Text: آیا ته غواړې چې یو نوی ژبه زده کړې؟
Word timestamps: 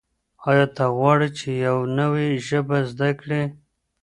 آیا 0.49 0.65
ته 0.75 0.85
غواړې 0.97 1.29
چې 1.37 1.49
یو 1.65 1.77
نوی 1.97 2.29
ژبه 2.47 2.77
زده 2.91 3.09
کړې؟ 3.19 3.41